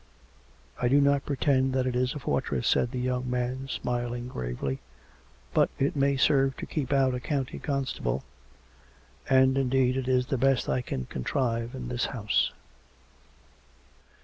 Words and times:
"I 0.81 0.87
do 0.87 0.99
not 0.99 1.27
pretend 1.27 1.73
that 1.73 1.85
it 1.85 1.95
is 1.95 2.15
a 2.15 2.19
fortress," 2.19 2.67
said 2.67 2.89
the 2.89 2.97
young 2.99 3.29
man, 3.29 3.67
smiling 3.67 4.27
gravely." 4.29 4.79
But 5.53 5.69
it 5.77 5.95
may 5.95 6.17
serve 6.17 6.57
to 6.57 6.65
keep 6.65 6.91
out 6.91 7.13
a 7.13 7.19
country 7.19 7.59
constable. 7.59 8.23
And, 9.29 9.59
indeed, 9.59 9.95
it 9.97 10.07
is 10.07 10.25
the 10.25 10.39
best 10.39 10.67
I 10.67 10.81
can 10.81 11.05
con 11.05 11.23
trive 11.23 11.75
in 11.75 11.87
this 11.87 12.05
house." 12.05 12.51